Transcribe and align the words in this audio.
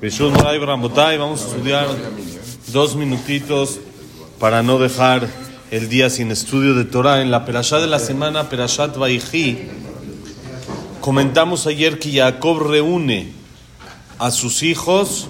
Vamos 0.00 1.42
a 1.42 1.46
estudiar 1.48 1.88
dos 2.68 2.94
minutitos 2.94 3.80
para 4.38 4.62
no 4.62 4.78
dejar 4.78 5.28
el 5.72 5.88
día 5.88 6.08
sin 6.08 6.30
estudio 6.30 6.74
de 6.74 6.84
Torah. 6.84 7.20
En 7.20 7.32
la 7.32 7.44
Perashá 7.44 7.80
de 7.80 7.88
la 7.88 7.98
semana, 7.98 8.48
Perashat 8.48 8.96
Vaihi, 8.96 9.68
comentamos 11.00 11.66
ayer 11.66 11.98
que 11.98 12.12
Jacob 12.12 12.60
reúne 12.68 13.32
a 14.20 14.30
sus 14.30 14.62
hijos 14.62 15.26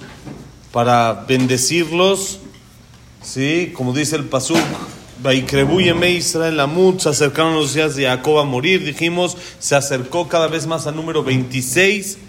para 0.71 1.25
bendecirlos, 1.27 2.37
¿sí? 3.23 3.73
Como 3.75 3.91
dice 3.91 4.17
el 4.17 4.25
Pasuk, 4.25 4.61
Vaikrebuyeme 5.23 6.11
Israel 6.11 6.57
Lamut, 6.57 6.99
se 6.99 7.09
acercaron 7.09 7.55
los 7.55 7.73
días 7.73 7.95
de 7.95 8.05
Jacob 8.05 8.37
a 8.37 8.43
morir, 8.43 8.85
dijimos, 8.85 9.35
se 9.57 9.75
acercó 9.75 10.27
cada 10.27 10.47
vez 10.47 10.67
más 10.67 10.85
al 10.85 10.95
número 10.95 11.23
26 11.23 12.19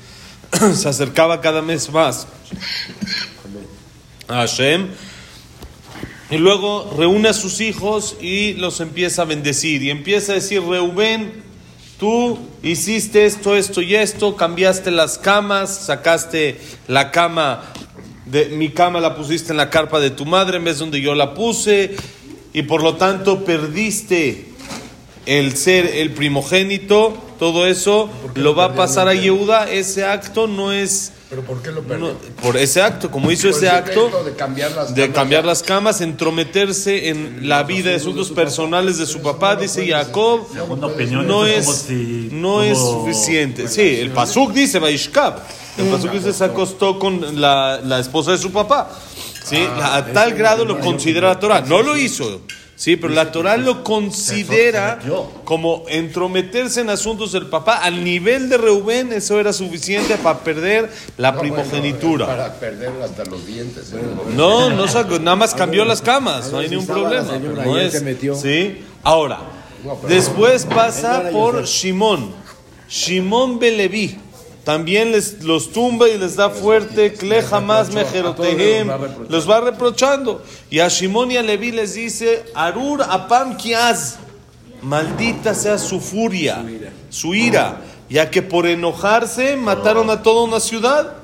se 0.74 0.88
acercaba 0.88 1.40
cada 1.40 1.62
mes 1.62 1.90
más 1.90 2.26
a 4.28 4.34
Hashem. 4.34 4.88
Y 6.30 6.38
luego 6.38 6.94
reúne 6.96 7.30
a 7.30 7.32
sus 7.32 7.60
hijos 7.60 8.16
y 8.20 8.54
los 8.54 8.80
empieza 8.80 9.22
a 9.22 9.24
bendecir. 9.24 9.82
Y 9.82 9.90
empieza 9.90 10.32
a 10.32 10.34
decir, 10.36 10.62
Reubén, 10.62 11.42
tú 11.98 12.38
hiciste 12.62 13.26
esto, 13.26 13.56
esto 13.56 13.82
y 13.82 13.96
esto, 13.96 14.36
cambiaste 14.36 14.92
las 14.92 15.18
camas, 15.18 15.86
sacaste 15.86 16.60
la 16.86 17.10
cama, 17.10 17.64
de 18.26 18.46
mi 18.50 18.70
cama 18.70 19.00
la 19.00 19.16
pusiste 19.16 19.50
en 19.52 19.56
la 19.56 19.70
carpa 19.70 19.98
de 19.98 20.10
tu 20.10 20.24
madre 20.24 20.58
en 20.58 20.64
vez 20.64 20.78
donde 20.78 21.00
yo 21.00 21.14
la 21.14 21.34
puse. 21.34 21.96
Y 22.52 22.62
por 22.62 22.82
lo 22.82 22.96
tanto 22.96 23.44
perdiste 23.44 24.49
el 25.38 25.56
ser 25.56 25.86
el 25.86 26.10
primogénito, 26.12 27.14
todo 27.38 27.66
eso 27.66 28.10
lo 28.34 28.54
va 28.54 28.64
a 28.66 28.74
pasar 28.74 29.06
a 29.08 29.14
Yehuda. 29.14 29.70
Ese 29.70 30.04
acto 30.04 30.46
no 30.46 30.72
es. 30.72 31.12
¿Pero 31.30 31.42
por 31.42 31.62
qué 31.62 31.70
lo 31.70 31.82
no- 31.82 31.86
perdió? 31.88 32.16
por 32.42 32.56
ese 32.56 32.82
acto, 32.82 33.08
como 33.12 33.30
hizo 33.30 33.42
Por 33.48 33.56
ese 33.56 33.66
ese 33.66 33.68
acto 33.76 34.24
de 34.24 34.34
cambiar 34.34 34.72
las 34.72 34.92
de 34.92 35.02
camas. 35.02 35.14
cambiar 35.14 35.44
las 35.44 35.62
camas, 35.62 36.00
entrometerse 36.00 37.08
en 37.10 37.48
la 37.48 37.62
vida 37.62 37.90
de 37.90 37.96
asuntos 37.96 38.30
personales 38.30 38.98
de 38.98 39.06
su 39.06 39.22
papá, 39.22 39.54
dice 39.54 39.86
Jacob, 39.86 40.40
no 41.24 41.46
es 41.46 41.58
es, 41.58 41.64
como 41.66 41.76
si 41.78 42.28
no 42.32 42.62
es 42.64 42.76
suficiente. 42.78 43.68
Sí, 43.68 43.98
el 44.00 44.10
Pasuk 44.10 44.52
dice 44.52 44.80
Vaishkab. 44.80 45.36
El 45.78 45.86
Pasuk 45.86 46.10
dice 46.10 46.32
se 46.32 46.42
acostó 46.44 46.98
con 46.98 47.40
la, 47.40 47.80
la 47.84 48.00
esposa 48.00 48.32
de 48.32 48.38
su 48.38 48.50
papá. 48.50 48.90
¿sí? 49.44 49.58
Ah, 49.80 49.98
a 49.98 50.06
tal 50.12 50.34
grado 50.34 50.64
lo 50.64 50.80
considera 50.80 51.28
la 51.28 51.38
Torah. 51.38 51.60
No 51.60 51.80
lo 51.82 51.96
hizo. 51.96 52.40
Sí, 52.80 52.96
pero 52.96 53.12
la 53.12 53.30
Torah 53.30 53.58
lo 53.58 53.84
considera 53.84 55.00
como 55.44 55.84
entrometerse 55.86 56.80
en 56.80 56.88
asuntos 56.88 57.32
del 57.32 57.48
papá. 57.48 57.74
Al 57.76 58.02
nivel 58.02 58.48
de 58.48 58.56
Reubén, 58.56 59.12
eso 59.12 59.38
era 59.38 59.52
suficiente 59.52 60.16
para 60.16 60.38
perder 60.38 60.90
la 61.18 61.30
No, 61.30 61.40
bueno, 61.40 61.56
primogenitura. 61.56 62.26
para 62.26 62.54
perder 62.58 62.90
hasta 63.02 63.26
los 63.26 63.44
dientes. 63.46 63.92
¿eh? 63.92 64.00
No, 64.34 64.70
no 64.70 64.88
sacó, 64.88 65.18
nada 65.18 65.36
más 65.36 65.52
cambió 65.54 65.84
las 65.84 66.00
camas, 66.00 66.50
no 66.50 66.56
hay 66.56 66.70
ningún 66.70 66.86
problema. 66.86 67.36
No 67.66 67.78
es. 67.78 68.02
¿sí? 68.40 68.82
Ahora, 69.02 69.40
después 70.08 70.64
pasa 70.64 71.28
por 71.30 71.64
Shimón, 71.66 72.32
Shimón 72.88 73.58
Beleví. 73.58 74.16
También 74.64 75.12
les, 75.12 75.42
los 75.42 75.72
tumba 75.72 76.08
y 76.08 76.18
les 76.18 76.36
da 76.36 76.50
fuerte, 76.50 77.14
Cle 77.14 77.42
jamás 77.42 77.92
mejerotehem, 77.92 78.88
los 79.28 79.48
va 79.48 79.60
reprochando. 79.60 80.42
Y 80.68 80.80
a 80.80 80.88
Shimón 80.88 81.30
y 81.30 81.38
a 81.38 81.42
Leví 81.42 81.72
les 81.72 81.94
dice, 81.94 82.44
Arur 82.54 83.02
apam 83.02 83.56
kiaz, 83.56 84.18
maldita 84.82 85.54
sea 85.54 85.78
su 85.78 85.98
furia, 86.00 86.62
su 87.08 87.34
ira, 87.34 87.80
ya 88.10 88.30
que 88.30 88.42
por 88.42 88.66
enojarse 88.66 89.56
mataron 89.56 90.10
a 90.10 90.22
toda 90.22 90.44
una 90.44 90.60
ciudad. 90.60 91.14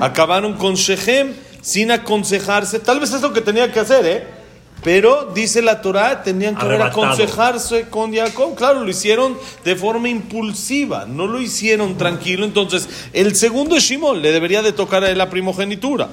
Acabaron 0.00 0.54
con 0.54 0.74
Shechem 0.74 1.34
sin 1.62 1.90
aconsejarse. 1.90 2.78
Tal 2.78 3.00
vez 3.00 3.12
es 3.12 3.22
lo 3.22 3.32
que 3.32 3.40
tenía 3.40 3.72
que 3.72 3.80
hacer, 3.80 4.06
¿eh? 4.06 4.43
Pero 4.84 5.32
dice 5.34 5.62
la 5.62 5.80
Torah, 5.80 6.22
tenían 6.22 6.54
que 6.54 6.66
Arrebatado. 6.66 7.04
aconsejarse 7.06 7.88
con 7.88 8.14
Jacob. 8.14 8.54
Claro, 8.54 8.84
lo 8.84 8.90
hicieron 8.90 9.36
de 9.64 9.76
forma 9.76 10.10
impulsiva, 10.10 11.06
no 11.06 11.26
lo 11.26 11.40
hicieron 11.40 11.96
tranquilo. 11.96 12.44
Entonces, 12.44 12.86
el 13.14 13.34
segundo 13.34 13.76
es 13.76 13.84
Shimon, 13.84 14.20
le 14.20 14.30
debería 14.30 14.60
de 14.60 14.72
tocar 14.72 15.02
a 15.02 15.14
la 15.14 15.30
primogenitura. 15.30 16.10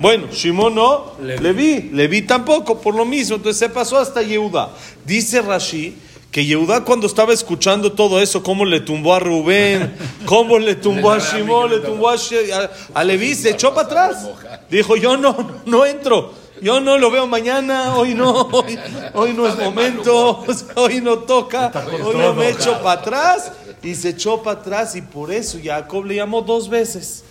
Bueno, 0.00 0.26
Shimon 0.32 0.74
no, 0.74 1.12
Leví, 1.22 1.90
Leví 1.92 2.22
tampoco, 2.22 2.80
por 2.80 2.96
lo 2.96 3.04
mismo. 3.04 3.36
Entonces 3.36 3.58
se 3.58 3.68
pasó 3.68 3.98
hasta 3.98 4.20
Yehuda. 4.20 4.70
Dice 5.04 5.40
Rashi 5.40 5.96
que 6.32 6.44
Yehuda 6.44 6.84
cuando 6.84 7.06
estaba 7.06 7.32
escuchando 7.32 7.92
todo 7.92 8.20
eso, 8.20 8.42
cómo 8.42 8.64
le 8.64 8.80
tumbó 8.80 9.14
a 9.14 9.20
Rubén, 9.20 9.94
cómo 10.26 10.58
le 10.58 10.74
tumbó 10.74 11.12
a 11.12 11.18
Shimon, 11.20 11.70
le 11.70 11.78
tumbó 11.78 12.10
a, 12.10 12.14
a, 12.14 12.70
a 12.94 13.04
Leví, 13.04 13.34
se 13.34 13.50
echó 13.50 13.72
para 13.72 13.86
atrás. 13.86 14.28
Dijo, 14.68 14.96
yo 14.96 15.16
no, 15.16 15.60
no 15.66 15.86
entro. 15.86 16.47
Yo 16.62 16.80
no 16.80 16.98
lo 16.98 17.10
veo 17.10 17.26
mañana, 17.26 17.96
hoy 17.96 18.14
no, 18.14 18.32
hoy, 18.52 18.78
hoy 19.14 19.32
no 19.32 19.46
es 19.46 19.56
momento, 19.56 20.44
hoy 20.76 21.00
no 21.00 21.18
toca, 21.18 21.72
hoy 22.04 22.16
no 22.16 22.34
me 22.34 22.50
echo 22.50 22.80
para 22.82 23.00
atrás. 23.00 23.52
Y 23.82 23.94
se 23.94 24.10
echó 24.10 24.42
para 24.42 24.60
atrás 24.60 24.96
y 24.96 25.02
por 25.02 25.30
eso 25.30 25.58
Jacob 25.62 26.04
le 26.04 26.16
llamó 26.16 26.42
dos 26.42 26.68
veces. 26.68 27.24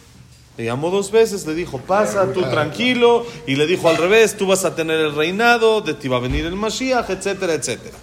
Le 0.58 0.66
llamó 0.66 0.90
dos 0.90 1.12
veces, 1.12 1.46
le 1.46 1.54
dijo, 1.54 1.78
pasa 1.78 2.34
tú 2.34 2.42
tranquilo. 2.42 3.26
Y 3.46 3.56
le 3.56 3.68
dijo 3.68 3.90
al 3.90 3.98
revés, 3.98 4.36
tú 4.38 4.48
vas 4.48 4.66
a 4.66 4.76
tener 4.76 5.00
el 5.00 5.14
reinado, 5.14 5.82
de 5.82 5.94
ti 5.94 6.08
va 6.08 6.18
a 6.18 6.22
venir 6.22 6.46
el 6.46 6.56
Mashiach, 6.56 7.10
etcétera, 7.10 7.54
etcétera. 7.54 7.98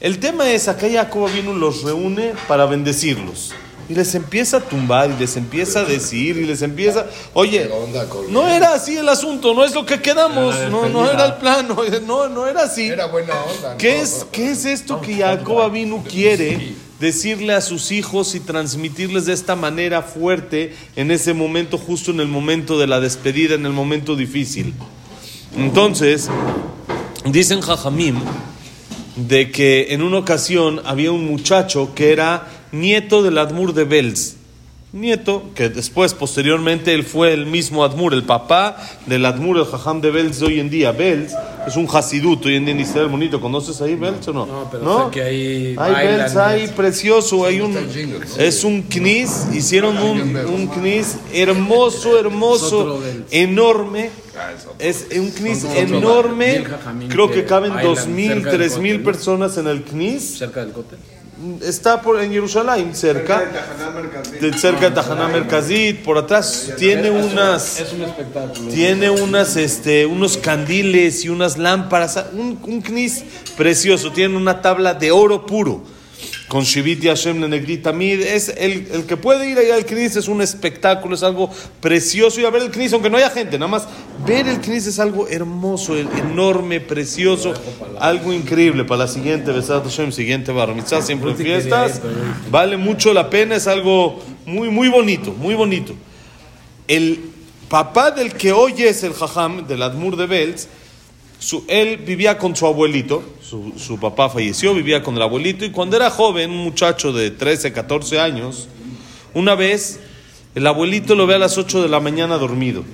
El 0.00 0.18
tema 0.18 0.50
es, 0.50 0.68
acá 0.68 0.88
Jacob 0.92 1.30
vino 1.32 1.54
los 1.54 1.82
reúne 1.84 2.34
para 2.48 2.66
bendecirlos. 2.66 3.52
Y 3.92 3.94
les 3.94 4.14
empieza 4.14 4.56
a 4.56 4.60
tumbar 4.60 5.10
y 5.10 5.20
les 5.20 5.36
empieza 5.36 5.80
a 5.80 5.84
decir 5.84 6.38
y 6.38 6.46
les 6.46 6.62
empieza, 6.62 7.04
oye, 7.34 7.66
¿Qué 7.66 7.72
onda 7.74 8.08
con- 8.08 8.32
no 8.32 8.48
era 8.48 8.72
así 8.72 8.96
el 8.96 9.06
asunto, 9.06 9.52
no 9.52 9.64
es 9.66 9.74
lo 9.74 9.84
que 9.84 10.00
quedamos, 10.00 10.56
no, 10.70 10.88
no 10.88 11.10
era 11.10 11.26
el 11.26 11.34
plan, 11.34 11.68
no, 12.06 12.28
no, 12.30 12.46
era 12.46 12.62
así. 12.62 12.86
Era 12.86 13.04
buena 13.08 13.34
onda. 13.34 13.76
¿Qué 13.76 14.00
es, 14.00 14.24
¿Qué 14.32 14.50
es 14.50 14.64
esto 14.64 15.02
que 15.02 15.16
Jacob 15.16 15.70
vino 15.72 16.02
quiere 16.08 16.72
decirle 17.00 17.52
a 17.52 17.60
sus 17.60 17.92
hijos 17.92 18.34
y 18.34 18.40
transmitirles 18.40 19.26
de 19.26 19.34
esta 19.34 19.56
manera 19.56 20.00
fuerte 20.00 20.74
en 20.96 21.10
ese 21.10 21.34
momento, 21.34 21.76
justo 21.76 22.12
en 22.12 22.20
el 22.20 22.28
momento 22.28 22.78
de 22.78 22.86
la 22.86 22.98
despedida, 22.98 23.56
en 23.56 23.66
el 23.66 23.72
momento 23.72 24.16
difícil? 24.16 24.72
Entonces, 25.54 26.30
dicen 27.26 27.60
Jajamim 27.60 28.18
de 29.16 29.50
que 29.50 29.92
en 29.92 30.02
una 30.02 30.16
ocasión 30.16 30.80
había 30.86 31.12
un 31.12 31.26
muchacho 31.26 31.90
que 31.94 32.10
era 32.10 32.48
nieto 32.72 33.22
del 33.22 33.38
Admur 33.38 33.72
de 33.74 33.84
Belz. 33.84 34.36
Nieto, 34.94 35.44
que 35.54 35.70
después, 35.70 36.12
posteriormente, 36.12 36.92
él 36.92 37.02
fue 37.02 37.32
el 37.32 37.46
mismo 37.46 37.82
Admur, 37.82 38.12
el 38.12 38.24
papá 38.24 38.76
del 39.06 39.24
Admur, 39.24 39.56
el 39.56 39.64
Jajam 39.64 40.02
de 40.02 40.10
Belz 40.10 40.40
de 40.40 40.46
hoy 40.46 40.60
en 40.60 40.68
día. 40.68 40.92
Belz 40.92 41.32
es 41.66 41.76
un 41.76 41.88
Hasidut 41.90 42.44
hoy 42.44 42.56
en 42.56 42.66
día 42.66 42.74
en 42.74 42.80
Israel 42.80 43.08
bonito. 43.08 43.40
¿Conoces 43.40 43.80
ahí 43.80 43.94
Belz 43.94 44.28
o 44.28 44.34
no? 44.34 44.44
No, 44.44 44.68
pero 44.70 45.06
sé 45.06 45.10
que 45.12 45.22
ahí 45.22 45.76
Hay 45.78 46.06
Belz, 46.06 46.36
hay 46.36 46.68
precioso, 46.68 47.46
hay 47.46 47.62
un... 47.62 47.74
Es 48.36 48.64
un 48.64 48.82
knis, 48.82 49.46
hicieron 49.54 49.96
un, 49.96 50.36
un 50.36 50.66
knis 50.66 51.16
hermoso, 51.32 52.18
hermoso, 52.18 53.00
enorme. 53.30 54.10
Ah, 54.36 54.50
es 54.78 55.06
un 55.16 55.30
knis 55.30 55.64
enorme. 55.74 56.64
Creo 57.08 57.30
que 57.30 57.46
caben 57.46 57.72
bailan 57.72 57.94
dos 57.94 58.06
mil, 58.08 58.28
cerca 58.28 58.50
del 58.50 58.58
tres 58.58 58.78
mil 58.78 58.92
cóctel, 58.92 58.98
¿no? 58.98 59.04
personas 59.04 59.56
en 59.56 59.66
el 59.68 59.84
knis. 59.84 60.36
cerca 60.36 60.60
del 60.60 60.72
cóctel. 60.72 60.98
Está 61.62 62.00
por, 62.02 62.20
en 62.22 62.30
Jerusalén, 62.30 62.94
cerca. 62.94 63.42
De 64.40 64.52
cerca 64.56 64.90
de 64.90 64.94
Tajaná 64.94 65.28
Merkazit, 65.28 66.02
por 66.02 66.16
atrás 66.18 66.72
tiene 66.78 67.10
unas 67.10 67.80
Es 67.80 67.92
un 67.92 68.02
espectáculo. 68.02 68.68
tiene 68.70 69.10
unas 69.10 69.56
este 69.56 70.06
unos 70.06 70.36
candiles 70.36 71.24
y 71.24 71.30
unas 71.30 71.58
lámparas, 71.58 72.26
un, 72.32 72.60
un 72.62 72.80
knis 72.80 73.24
precioso, 73.56 74.12
tiene 74.12 74.36
una 74.36 74.60
tabla 74.62 74.94
de 74.94 75.10
oro 75.10 75.44
puro. 75.44 75.82
Con 76.46 76.64
Shivit 76.64 77.02
y 77.04 77.08
Hashem 77.08 77.40
le 77.40 77.48
negrita 77.48 77.92
mid, 77.92 78.20
es 78.20 78.50
el, 78.50 78.86
el 78.92 79.06
que 79.06 79.16
puede 79.16 79.48
ir 79.48 79.58
allá 79.58 79.74
al 79.74 79.86
knis 79.86 80.16
es 80.16 80.28
un 80.28 80.42
espectáculo, 80.42 81.14
es 81.14 81.22
algo 81.22 81.50
precioso 81.80 82.40
y 82.40 82.44
a 82.44 82.50
ver 82.50 82.62
el 82.62 82.70
knis, 82.70 82.92
aunque 82.92 83.08
no 83.08 83.16
haya 83.16 83.30
gente, 83.30 83.58
nada 83.58 83.70
más 83.70 83.88
ver 84.26 84.46
el 84.48 84.60
knis 84.60 84.86
es 84.86 84.98
algo 84.98 85.26
hermoso, 85.28 85.96
enorme, 85.96 86.80
precioso, 86.80 87.54
algo 88.00 88.32
increíble 88.32 88.84
para 88.84 89.04
la 89.04 89.08
siguiente 89.08 89.50
Besat 89.52 89.84
Hashem, 89.84 90.12
siguiente 90.12 90.52
Bar 90.52 90.74
Mitzvah, 90.74 91.02
siempre 91.02 91.30
en 91.30 91.36
fiestas, 91.36 92.00
vale 92.50 92.76
mucho 92.76 93.12
la 93.12 93.28
pena, 93.30 93.56
es 93.56 93.66
algo 93.66 94.20
muy 94.46 94.68
muy 94.70 94.88
bonito, 94.88 95.32
muy 95.32 95.54
bonito. 95.54 95.94
El 96.88 97.20
papá 97.68 98.10
del 98.10 98.32
que 98.34 98.52
hoy 98.52 98.74
es 98.82 99.02
el 99.02 99.14
jajam, 99.14 99.66
del 99.66 99.82
Admur 99.82 100.16
de 100.16 100.26
Belz, 100.26 100.68
su- 101.38 101.64
él 101.68 101.96
vivía 101.98 102.38
con 102.38 102.54
su 102.54 102.66
abuelito, 102.66 103.22
su, 103.42 103.72
su 103.76 103.98
papá 103.98 104.28
falleció, 104.28 104.74
vivía 104.74 105.02
con 105.02 105.16
el 105.16 105.22
abuelito, 105.22 105.64
y 105.64 105.70
cuando 105.70 105.96
era 105.96 106.10
joven, 106.10 106.50
un 106.50 106.58
muchacho 106.58 107.12
de 107.12 107.30
13, 107.30 107.72
14 107.72 108.20
años, 108.20 108.68
una 109.34 109.54
vez 109.54 110.00
el 110.54 110.66
abuelito 110.66 111.14
lo 111.14 111.26
ve 111.26 111.34
a 111.36 111.38
las 111.38 111.56
8 111.58 111.82
de 111.82 111.88
la 111.88 111.98
mañana 112.00 112.36
dormido. 112.36 112.84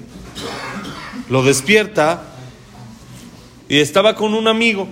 Lo 1.28 1.42
despierta 1.42 2.22
y 3.68 3.78
estaba 3.78 4.14
con 4.14 4.34
un 4.34 4.48
amigo, 4.48 4.88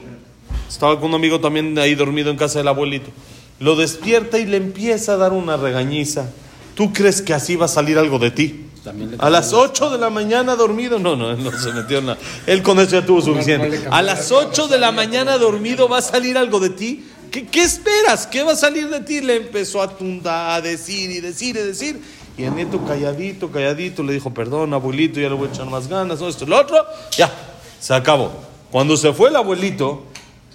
estaba 0.68 1.00
con 1.00 1.10
un 1.10 1.14
amigo 1.14 1.40
también 1.40 1.78
ahí 1.78 1.94
dormido 1.94 2.30
en 2.30 2.36
casa 2.36 2.58
del 2.58 2.68
abuelito. 2.68 3.10
Lo 3.58 3.74
despierta 3.74 4.38
y 4.38 4.44
le 4.44 4.58
empieza 4.58 5.14
a 5.14 5.16
dar 5.16 5.32
una 5.32 5.56
regañiza. 5.56 6.30
¿Tú 6.74 6.92
crees 6.92 7.22
que 7.22 7.32
así 7.32 7.56
va 7.56 7.64
a 7.64 7.68
salir 7.68 7.98
algo 7.98 8.18
de 8.18 8.30
ti? 8.30 8.66
A 9.18 9.30
las 9.30 9.52
8 9.52 9.90
de 9.90 9.98
la 9.98 10.10
mañana 10.10 10.54
dormido. 10.54 10.98
No, 10.98 11.16
no, 11.16 11.30
él 11.30 11.42
no 11.42 11.50
se 11.50 11.72
metió 11.72 11.98
en 11.98 12.06
la. 12.06 12.18
Él 12.46 12.62
con 12.62 12.78
eso 12.78 12.92
ya 12.92 13.04
tuvo 13.04 13.22
suficiente. 13.22 13.80
A 13.90 14.02
las 14.02 14.30
8 14.30 14.68
de 14.68 14.78
la 14.78 14.92
mañana 14.92 15.38
dormido 15.38 15.88
va 15.88 15.98
a 15.98 16.02
salir 16.02 16.36
algo 16.36 16.60
de 16.60 16.70
ti. 16.70 17.04
¿Qué, 17.30 17.46
qué 17.46 17.62
esperas? 17.62 18.26
¿Qué 18.26 18.42
va 18.44 18.52
a 18.52 18.56
salir 18.56 18.88
de 18.88 19.00
ti? 19.00 19.20
Le 19.20 19.36
empezó 19.36 19.82
a 19.82 19.96
tundar, 19.96 20.52
a 20.52 20.60
decir 20.60 21.10
y 21.10 21.20
decir 21.20 21.56
y 21.56 21.60
decir. 21.60 22.00
Y 22.38 22.44
el 22.44 22.54
nieto 22.54 22.84
calladito, 22.84 23.50
calladito, 23.50 24.02
le 24.02 24.12
dijo, 24.12 24.32
perdón, 24.34 24.74
abuelito, 24.74 25.20
ya 25.20 25.28
le 25.28 25.34
voy 25.34 25.48
a 25.48 25.52
echar 25.52 25.66
más 25.66 25.88
ganas, 25.88 26.20
no, 26.20 26.28
esto, 26.28 26.44
lo 26.44 26.60
otro. 26.60 26.84
Ya, 27.16 27.32
se 27.80 27.94
acabó. 27.94 28.30
Cuando 28.70 28.96
se 28.96 29.12
fue 29.12 29.30
el 29.30 29.36
abuelito, 29.36 30.04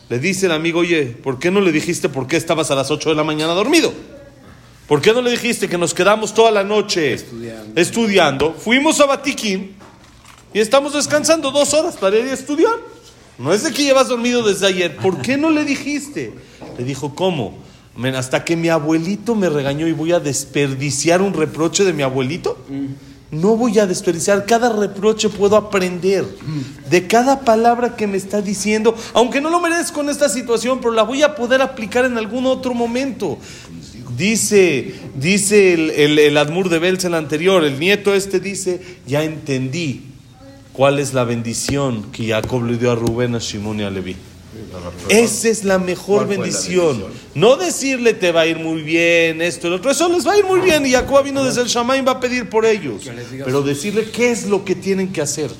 le 0.09 0.19
dice 0.19 0.45
el 0.45 0.51
amigo, 0.51 0.81
oye, 0.81 1.05
¿por 1.05 1.39
qué 1.39 1.49
no 1.49 1.59
le 1.59 1.71
dijiste 1.71 2.09
por 2.09 2.27
qué 2.27 2.37
estabas 2.37 2.69
a 2.69 2.75
las 2.75 2.91
8 2.91 3.09
de 3.09 3.15
la 3.15 3.23
mañana 3.23 3.53
dormido? 3.53 3.91
¿Por 4.87 5.01
qué 5.01 5.13
no 5.13 5.21
le 5.21 5.31
dijiste 5.31 5.69
que 5.69 5.77
nos 5.77 5.93
quedamos 5.93 6.33
toda 6.33 6.51
la 6.51 6.63
noche 6.63 7.13
Estudiando. 7.13 7.79
estudiando? 7.79 8.53
Fuimos 8.53 8.99
a 8.99 9.05
Batiquín 9.05 9.75
y 10.53 10.59
estamos 10.59 10.93
descansando 10.93 11.49
dos 11.49 11.73
horas 11.73 11.95
para 11.95 12.17
ir 12.17 12.25
a 12.25 12.33
estudiar. 12.33 12.77
No 13.37 13.53
es 13.53 13.63
de 13.63 13.71
que 13.71 13.83
llevas 13.83 14.09
dormido 14.09 14.43
desde 14.43 14.67
ayer. 14.67 14.97
¿Por 14.97 15.21
qué 15.21 15.37
no 15.37 15.49
le 15.49 15.63
dijiste? 15.63 16.33
Le 16.77 16.83
dijo, 16.83 17.15
¿cómo? 17.15 17.57
Hasta 18.15 18.43
que 18.43 18.55
mi 18.55 18.69
abuelito 18.69 19.35
me 19.35 19.49
regañó 19.49 19.87
y 19.87 19.91
voy 19.91 20.11
a 20.13 20.19
desperdiciar 20.19 21.21
un 21.21 21.33
reproche 21.33 21.83
de 21.83 21.93
mi 21.93 22.03
abuelito. 22.03 22.57
No 23.31 23.55
voy 23.55 23.79
a 23.79 23.85
desperdiciar. 23.85 24.45
Cada 24.45 24.73
reproche 24.73 25.29
puedo 25.29 25.55
aprender. 25.55 26.25
De 26.89 27.07
cada 27.07 27.41
palabra 27.41 27.95
que 27.95 28.07
me 28.07 28.17
está 28.17 28.41
diciendo, 28.41 28.95
aunque 29.13 29.41
no 29.41 29.49
lo 29.49 29.61
merezco 29.61 30.01
en 30.01 30.09
esta 30.09 30.29
situación, 30.29 30.79
pero 30.79 30.93
la 30.93 31.03
voy 31.03 31.23
a 31.23 31.35
poder 31.35 31.61
aplicar 31.61 32.05
en 32.05 32.17
algún 32.17 32.45
otro 32.45 32.73
momento. 32.73 33.37
Dice, 34.17 34.93
dice 35.15 35.73
el, 35.73 35.89
el, 35.91 36.19
el 36.19 36.37
Admur 36.37 36.69
de 36.69 36.79
Belz 36.79 37.05
el 37.05 37.15
anterior, 37.15 37.63
el 37.63 37.79
nieto 37.79 38.13
este 38.13 38.39
dice, 38.39 38.81
ya 39.07 39.23
entendí 39.23 40.03
cuál 40.73 40.99
es 40.99 41.13
la 41.13 41.23
bendición 41.23 42.11
que 42.11 42.27
Jacob 42.27 42.63
le 42.65 42.77
dio 42.77 42.91
a 42.91 42.95
Rubén, 42.95 43.35
a 43.35 43.39
Shimon 43.39 43.79
y 43.79 43.83
a 43.83 43.89
Leví. 43.89 44.15
Esa 45.07 45.49
es 45.49 45.63
la 45.63 45.77
mejor 45.77 46.25
¿Cuál 46.25 46.27
fue 46.27 46.35
la 46.37 46.41
bendición. 46.43 47.03
No 47.35 47.55
decirle 47.55 48.13
te 48.13 48.31
va 48.31 48.41
a 48.41 48.47
ir 48.47 48.57
muy 48.59 48.81
bien, 48.81 49.41
esto, 49.41 49.67
el 49.67 49.73
otro. 49.73 49.91
Eso 49.91 50.09
les 50.09 50.27
va 50.27 50.33
a 50.33 50.37
ir 50.37 50.45
muy 50.45 50.59
bien. 50.59 50.85
Y 50.85 50.91
Jacob 50.91 51.23
vino 51.23 51.43
desde 51.43 51.61
el 51.61 51.67
Shamaim, 51.67 52.05
va 52.05 52.13
a 52.13 52.19
pedir 52.19 52.49
por 52.49 52.65
ellos. 52.65 53.09
Pero 53.45 53.61
decirle 53.61 54.09
qué 54.11 54.31
es 54.31 54.47
lo 54.47 54.65
que 54.65 54.75
tienen 54.75 55.11
que 55.11 55.21
hacer. 55.21 55.51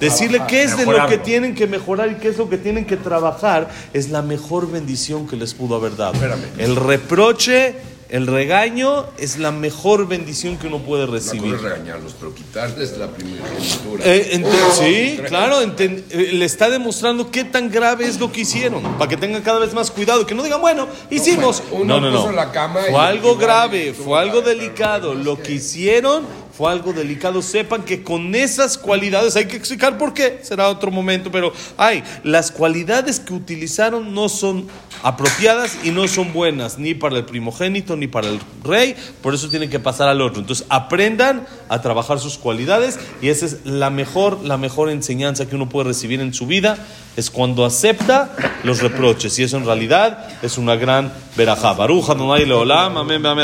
Decirle 0.00 0.42
qué 0.48 0.64
es 0.64 0.76
de 0.76 0.84
lo 0.84 1.06
que 1.06 1.18
tienen 1.18 1.54
que 1.54 1.68
mejorar 1.68 2.10
y 2.10 2.16
qué 2.16 2.28
es 2.28 2.36
lo 2.36 2.48
que 2.48 2.58
tienen 2.58 2.84
que 2.84 2.96
trabajar 2.96 3.70
es 3.92 4.10
la 4.10 4.20
mejor 4.20 4.68
bendición 4.68 5.28
que 5.28 5.36
les 5.36 5.54
pudo 5.54 5.76
haber 5.76 5.96
dado. 5.96 6.14
El 6.58 6.74
reproche, 6.74 7.76
el 8.12 8.26
regaño 8.26 9.06
es 9.18 9.38
la 9.38 9.50
mejor 9.52 10.06
bendición 10.06 10.58
que 10.58 10.66
uno 10.66 10.78
puede 10.80 11.06
recibir. 11.06 11.54
es 11.54 11.62
regañarlos, 11.62 12.14
pero 12.20 12.34
quitarles 12.34 12.98
la 12.98 13.08
primogenitura. 13.08 14.04
Eh, 14.04 14.34
ente- 14.34 14.50
sí, 14.78 15.18
claro, 15.26 15.62
eh, 15.62 16.30
le 16.34 16.44
está 16.44 16.68
demostrando 16.68 17.30
qué 17.30 17.44
tan 17.44 17.70
grave 17.70 18.06
es 18.06 18.20
lo 18.20 18.30
que 18.30 18.42
hicieron, 18.42 18.82
para 18.98 19.08
que 19.08 19.16
tengan 19.16 19.40
cada 19.40 19.58
vez 19.60 19.72
más 19.72 19.90
cuidado, 19.90 20.26
que 20.26 20.34
no 20.34 20.42
digan, 20.42 20.60
bueno, 20.60 20.88
hicimos. 21.10 21.62
bueno, 21.70 21.86
no, 21.86 21.96
uno 21.96 22.00
no, 22.00 22.10
no. 22.10 22.20
puso 22.20 22.32
la 22.32 22.52
cama 22.52 22.80
fue 22.90 23.00
algo 23.00 23.36
grave, 23.36 23.94
fue 23.94 24.18
algo 24.20 24.42
delicado. 24.42 25.14
Lo 25.14 25.42
que- 25.42 25.52
hicieron 25.52 26.24
fue 26.56 26.70
algo 26.70 26.92
delicado. 26.92 27.42
Sepan 27.42 27.82
que 27.82 28.02
con 28.02 28.34
esas 28.34 28.78
cualidades, 28.78 29.36
hay 29.36 29.46
que 29.46 29.56
explicar 29.56 29.98
por 29.98 30.14
qué, 30.14 30.40
será 30.42 30.68
otro 30.68 30.90
momento, 30.90 31.30
pero 31.30 31.52
hay, 31.76 32.02
las 32.22 32.50
cualidades 32.50 33.20
que 33.20 33.34
utilizaron 33.34 34.14
no 34.14 34.28
son 34.28 34.68
apropiadas 35.02 35.78
y 35.82 35.90
no 35.90 36.06
son 36.06 36.32
buenas, 36.32 36.78
ni 36.78 36.94
para 36.94 37.16
el 37.16 37.24
primogénito, 37.24 37.96
ni 37.96 38.06
para 38.06 38.28
el 38.28 38.40
rey, 38.62 38.94
por 39.20 39.34
eso 39.34 39.48
tienen 39.48 39.70
que 39.70 39.80
pasar 39.80 40.08
al 40.08 40.20
otro. 40.20 40.40
Entonces, 40.40 40.66
aprendan 40.68 41.46
a 41.68 41.80
trabajar 41.80 42.18
sus 42.18 42.38
cualidades 42.38 42.98
y 43.20 43.28
esa 43.28 43.46
es 43.46 43.64
la 43.64 43.90
mejor, 43.90 44.40
la 44.44 44.58
mejor 44.58 44.90
enseñanza 44.90 45.48
que 45.48 45.56
uno 45.56 45.68
puede 45.68 45.88
recibir 45.88 46.20
en 46.20 46.34
su 46.34 46.46
vida, 46.46 46.78
es 47.16 47.30
cuando 47.30 47.64
acepta 47.64 48.34
los 48.62 48.80
reproches, 48.80 49.38
y 49.38 49.42
eso 49.42 49.56
en 49.56 49.66
realidad 49.66 50.28
es 50.42 50.56
una 50.56 50.76
gran 50.76 51.12
verajá. 51.36 51.72
Baruja, 51.74 52.12
Adonai 52.12 52.46
Leolam, 52.46 52.96
amén, 52.96 53.24
amén. 53.26 53.40